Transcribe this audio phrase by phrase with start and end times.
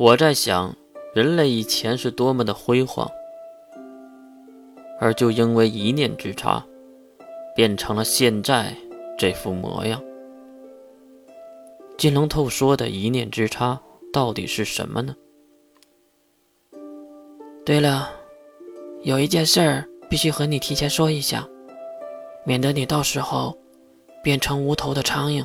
[0.00, 0.76] 我在想，
[1.12, 3.10] 人类以前是多么的辉煌，
[5.00, 6.64] 而就因为一念之差，
[7.56, 8.72] 变成了现在
[9.18, 10.00] 这副模样。
[11.96, 13.80] 金龙透说的一念之差
[14.12, 15.16] 到底是什么呢？
[17.66, 18.08] 对了，
[19.02, 21.44] 有一件事儿必须和你提前说一下，
[22.44, 23.58] 免得你到时候
[24.22, 25.44] 变成无头的苍蝇。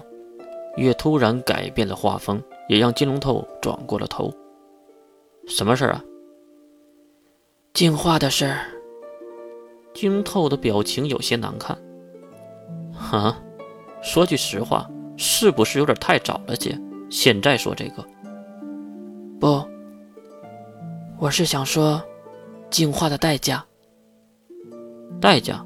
[0.78, 2.40] 月突然改变了画风，
[2.70, 4.32] 也让金龙透转过了头。
[5.48, 6.04] 什么事儿啊？
[7.74, 8.66] 进化的事儿。
[9.94, 11.78] 金龙透的表情有些难看。
[12.94, 13.38] 哈，
[14.02, 14.90] 说句实话。
[15.16, 16.76] 是不是有点太早了些？
[17.08, 18.04] 现在说这个，
[19.40, 19.64] 不，
[21.20, 22.02] 我是想说，
[22.72, 23.64] 进化的代价。
[25.22, 25.64] 代价？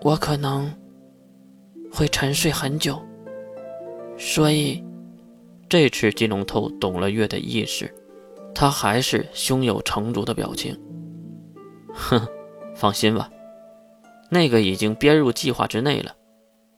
[0.00, 0.74] 我可能
[1.92, 2.98] 会沉睡很久，
[4.16, 4.82] 所以
[5.68, 7.92] 这次金龙头懂了月的意思，
[8.60, 10.76] 他还是胸有成竹的表情。
[11.94, 12.20] 哼，
[12.74, 13.30] 放心吧，
[14.32, 16.12] 那个已经编入计划之内了。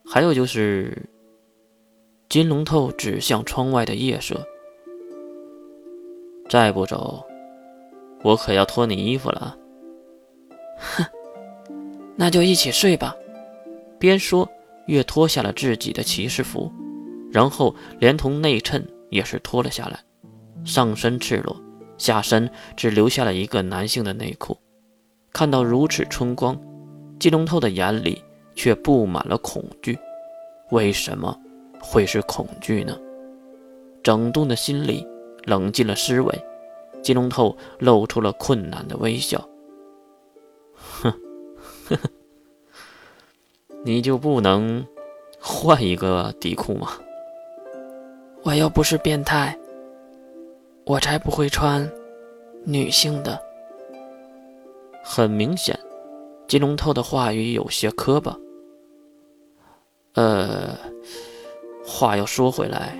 [0.05, 1.09] 还有就是。
[2.29, 4.45] 金龙头指向窗外的夜色。
[6.47, 7.25] 再不走，
[8.23, 9.57] 我可要脱你衣服了。
[10.77, 11.03] 哼，
[12.15, 13.15] 那就一起睡吧。
[13.97, 14.47] 边说，
[14.85, 16.71] 越脱下了自己的骑士服，
[17.31, 19.99] 然后连同内衬也是脱了下来，
[20.63, 21.61] 上身赤裸，
[22.01, 24.57] 下身只留下了一个男性的内裤。
[25.31, 26.59] 看到如此春光，
[27.19, 28.23] 金龙头的眼里
[28.55, 29.95] 却布满了恐惧。
[30.71, 31.37] 为什么？
[31.79, 32.97] 会是恐惧呢？
[34.01, 35.07] 整顿的心里，
[35.43, 36.43] 冷静了思维，
[37.03, 39.39] 金龙头露出了困难的微笑。
[40.75, 41.11] 哼，
[41.87, 42.09] 呵呵，
[43.85, 44.83] 你就不能
[45.39, 46.93] 换一个底裤吗？
[48.43, 49.55] 我又不是变态，
[50.91, 51.89] 我才不会穿
[52.65, 53.41] 女性的。
[55.01, 55.79] 很明显，
[56.49, 58.35] 金龙头的话语有些磕巴。
[60.15, 60.75] 呃。
[61.83, 62.95] 话又说回来，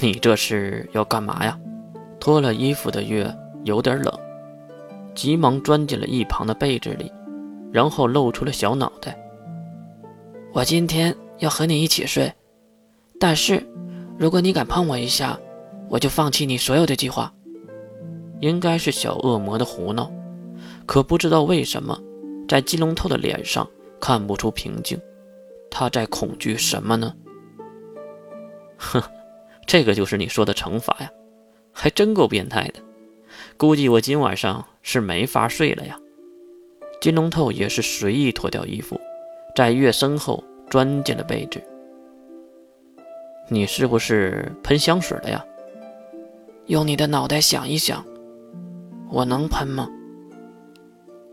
[0.00, 1.58] 你这是要干嘛呀？
[2.20, 3.32] 脱了衣服的月
[3.64, 4.12] 有点冷，
[5.14, 7.12] 急忙钻进了一旁的被子里，
[7.72, 9.16] 然后露出了小脑袋。
[10.52, 12.32] 我今天要和你一起睡，
[13.18, 13.64] 但是
[14.18, 15.38] 如果你敢碰我一下，
[15.94, 17.32] 我就放弃你所有的计划。
[18.40, 20.10] 应该是小恶魔的胡闹，
[20.86, 21.96] 可不知道为什么，
[22.48, 23.64] 在金龙头的脸上
[24.00, 25.00] 看不出平静，
[25.70, 27.14] 他在恐惧什么呢？
[28.76, 29.00] 哼，
[29.66, 31.08] 这个就是你说的惩罚呀，
[31.72, 32.80] 还真够变态的。
[33.56, 35.96] 估计我今晚上是没法睡了呀。
[37.00, 39.00] 金龙头也是随意脱掉衣服，
[39.54, 41.62] 在月身后钻进了被子。
[43.48, 45.44] 你是不是喷香水了呀？
[46.66, 48.04] 用你的脑袋想一想，
[49.10, 49.88] 我能喷吗？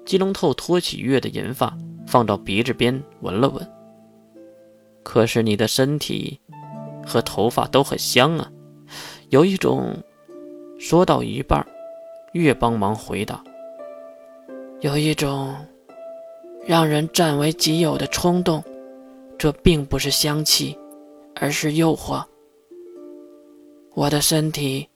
[0.06, 1.78] 金龙透托起月的银发，
[2.08, 3.72] 放到鼻子边闻了闻。
[5.04, 6.40] 可是你的身体。
[7.04, 8.48] 和头发都很香啊，
[9.30, 9.98] 有一种
[10.80, 11.66] 说到一半，
[12.34, 13.44] 月帮忙回答，
[14.82, 15.56] 有一种
[16.64, 18.64] 让人占为己有的冲动，
[19.36, 20.78] 这并不是香气，
[21.36, 22.24] 而是诱惑。
[23.96, 24.88] 我的身体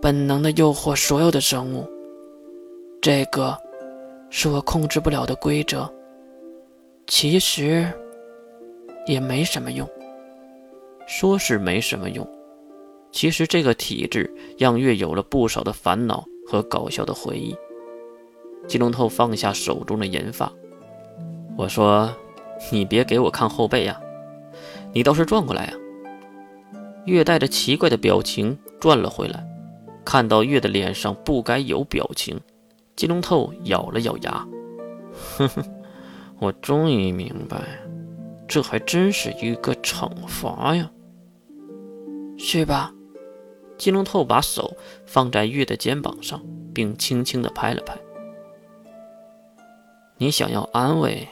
[0.00, 1.88] 本能的诱惑所有的生物，
[3.00, 3.56] 这个
[4.30, 5.90] 是我控制不了的规则，
[7.06, 7.90] 其实
[9.06, 9.88] 也没什么用。
[11.06, 12.28] 说是没什么用，
[13.12, 17.56] 其实这个体质让月有了不少的烦恼和搞笑的回忆。
[18.66, 20.52] 金龙头放下手中的银发，
[21.56, 22.12] 我说
[22.72, 24.00] ：“你别给我看后背呀，
[24.92, 25.72] 你倒是转过来呀。”
[27.06, 29.46] 月带着奇怪的表情转了回来，
[30.06, 32.40] 看到月的脸上不该有表情，
[32.94, 34.46] 金龙头咬了咬牙
[35.36, 35.64] ：“哼哼，
[36.38, 37.60] 我终于明白，
[38.46, 40.88] 这还真是一个惩罚呀。”
[42.38, 42.94] 是吧？
[43.76, 46.40] 金龙透把手放在月的肩膀上，
[46.72, 47.98] 并轻轻的拍了拍。
[50.18, 51.26] 你想要安慰，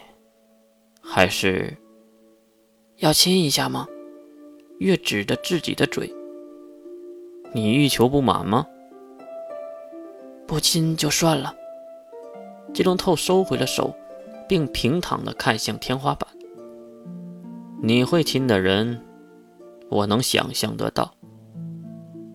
[1.01, 1.77] 还是
[2.97, 3.87] 要亲一下吗？
[4.81, 6.13] 月指着自己的嘴。
[7.53, 8.67] 你欲求不满吗？
[10.47, 11.55] 不亲就算了。
[12.73, 13.95] 季龙透收回了手，
[14.49, 16.29] 并平躺的看向天花板。
[17.83, 19.01] 你会亲的人。
[19.91, 21.15] 我能想象得到，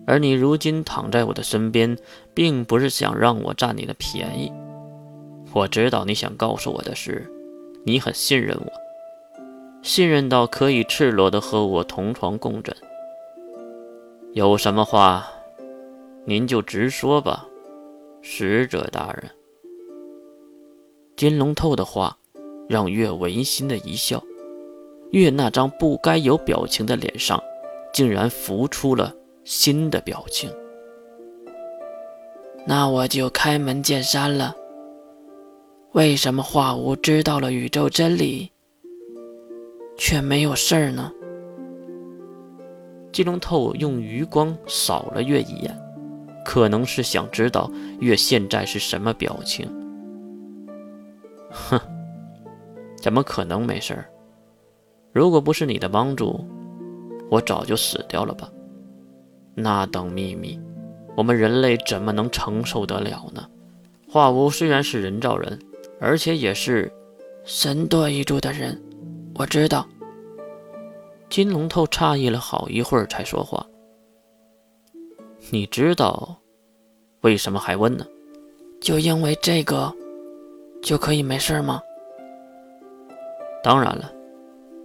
[0.06, 1.98] 而你如今躺在我的身边，
[2.32, 4.50] 并不是想让我占你的便宜。
[5.52, 7.30] 我知道你想告诉我的是，
[7.84, 8.72] 你很信任我，
[9.82, 12.74] 信任到可以赤裸的和我同床共枕。
[14.32, 15.26] 有什么话，
[16.24, 17.46] 您就直说吧，
[18.22, 19.30] 使者大人。
[21.16, 22.16] 金龙透的话
[22.68, 24.22] 让月违心的一笑，
[25.10, 27.42] 月那张不该有表情的脸上，
[27.92, 29.14] 竟然浮出了
[29.44, 30.50] 新的表情。
[32.66, 34.54] 那我就开门见山了。
[35.92, 38.50] 为什么华无知道了宇宙真理，
[39.96, 41.12] 却没有事儿呢？
[43.12, 45.76] 金龙透用余光扫了月一眼，
[46.44, 47.70] 可能是想知道
[48.00, 49.68] 月现在是什么表情。
[51.50, 51.80] 哼，
[52.96, 54.10] 怎么可能没事儿？
[55.12, 56.44] 如果不是你的帮助，
[57.30, 58.50] 我早就死掉了吧？
[59.54, 60.60] 那等秘密，
[61.16, 63.46] 我们人类怎么能承受得了呢？
[64.08, 65.58] 华无虽然是人造人。
[66.02, 66.90] 而且也是
[67.44, 68.82] 神多一族的人，
[69.34, 69.86] 我知道。
[71.28, 73.66] 金龙头诧异了好一会儿才说话
[75.50, 76.36] ：“你知道
[77.20, 78.06] 为什么还问呢？
[78.80, 79.92] 就因为这个
[80.82, 81.80] 就可以没事吗？”
[83.62, 84.10] 当然了，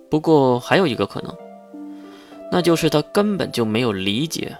[0.09, 1.35] 不过还有一个可能，
[2.51, 4.55] 那就是他根本就没有理解，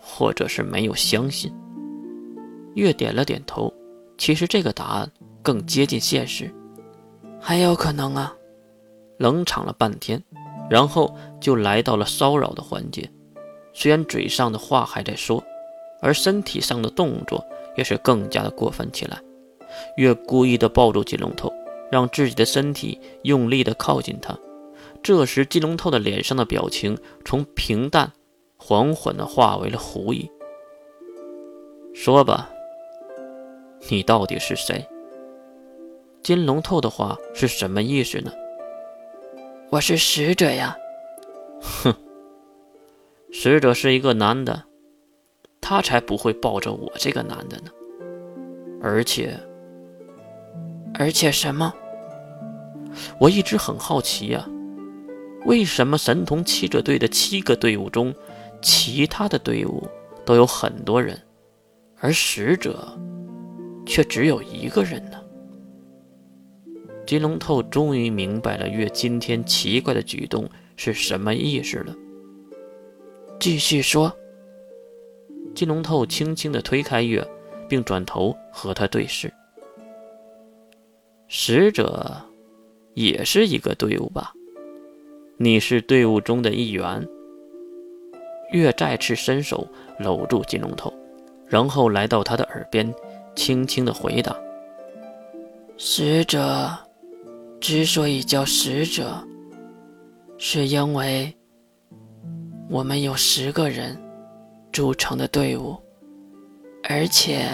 [0.00, 1.52] 或者是没有相信。
[2.74, 3.72] 月点了点头，
[4.16, 5.10] 其实这个答案。
[5.40, 6.52] 更接近现实，
[7.40, 8.34] 还有可能啊！
[9.16, 10.22] 冷场了半天，
[10.68, 13.10] 然后就来到了骚扰的环节。
[13.72, 15.42] 虽然嘴上的话还在说，
[16.00, 17.44] 而身体上的动作
[17.76, 19.20] 也是更加的过分起来。
[19.96, 21.52] 越故意的抱住金龙头，
[21.90, 24.36] 让自己的身体用力的靠近他。
[25.02, 28.12] 这时，金龙头的脸上的表情从平淡
[28.56, 30.28] 缓缓的化为了狐疑。
[31.94, 32.50] 说吧，
[33.88, 34.86] 你到底是谁？
[36.22, 38.32] 金龙头的话是什么意思呢？
[39.70, 40.76] 我是使者呀。
[41.60, 41.94] 哼，
[43.30, 44.64] 使者是一个男的，
[45.68, 47.70] 他才不会抱着我这个男的呢。
[48.80, 49.38] 而且，
[50.94, 51.74] 而且什么？
[53.20, 54.48] 我一直很好奇呀，
[55.44, 58.14] 为什么神童七者队的七个队伍中，
[58.62, 59.86] 其他的队伍
[60.24, 61.20] 都有很多人，
[62.00, 62.88] 而使者
[63.84, 65.20] 却只有一个人呢？
[67.06, 71.94] 金龙透终于明白了月今天奇怪的举动是什么意思了。
[73.38, 74.10] 继续说。
[75.58, 77.26] 金龙头轻轻地推开月，
[77.68, 79.34] 并转头和他对视。
[81.26, 82.14] 使者，
[82.94, 84.32] 也是一个队伍吧？
[85.36, 87.04] 你是队伍中的一员。
[88.52, 89.66] 月再次伸手
[89.98, 90.94] 搂住金龙头，
[91.48, 92.94] 然后来到他的耳边，
[93.34, 94.36] 轻轻地回答
[95.76, 96.70] ：“使者。”
[97.58, 99.26] 之所以叫使者，
[100.38, 101.36] 是因为
[102.70, 104.00] 我们有十个人
[104.78, 105.76] 组成的队伍，
[106.88, 107.48] 而且，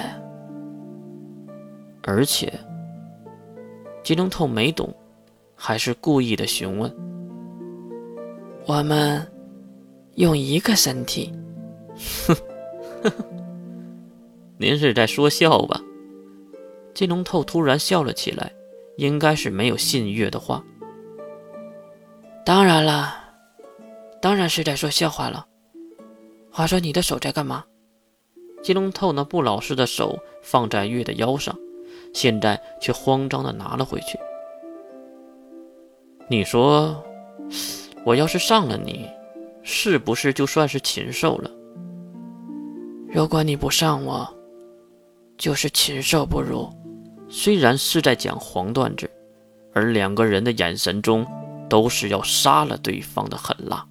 [2.02, 2.52] 而且，
[4.02, 4.94] 金龙透没懂，
[5.56, 6.94] 还是故意的询问
[8.68, 9.26] ：“我们
[10.16, 11.32] 用一个身体？”
[12.28, 12.36] 哼，
[14.60, 15.80] 您是在说笑吧？
[16.92, 18.52] 金龙透突然笑了起来。
[18.98, 20.62] 应该是没有信月的话。
[22.44, 23.14] 当然了，
[24.20, 25.46] 当然是在说笑话了。
[26.56, 27.64] 话说你的手在干嘛？
[28.62, 31.52] 金龙透那不老实的手放在月的腰上，
[32.12, 34.16] 现在却慌张的拿了回去。
[36.30, 37.04] 你说，
[38.06, 39.10] 我要是上了你，
[39.64, 41.50] 是不是就算是禽兽了？
[43.08, 44.32] 如果你不上我，
[45.36, 46.70] 就是禽兽不如。
[47.28, 49.10] 虽然是在讲黄段子，
[49.74, 51.26] 而两个人的眼神中
[51.68, 53.84] 都是要杀了对方的狠辣。